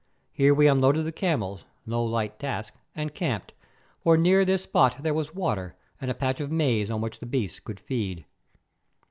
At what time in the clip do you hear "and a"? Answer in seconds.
6.01-6.15